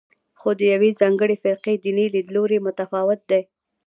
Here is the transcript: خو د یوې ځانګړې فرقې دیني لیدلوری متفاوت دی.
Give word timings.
خو 0.39 0.49
د 0.59 0.61
یوې 0.73 0.89
ځانګړې 0.99 1.35
فرقې 1.43 1.73
دیني 1.83 2.05
لیدلوری 2.13 2.57
متفاوت 2.65 3.21
دی. 3.29 3.41